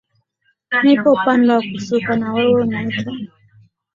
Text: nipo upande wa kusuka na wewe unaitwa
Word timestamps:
nipo 0.83 1.09
upande 1.13 1.53
wa 1.53 1.61
kusuka 1.61 2.15
na 2.15 2.33
wewe 2.33 2.61
unaitwa 2.61 3.13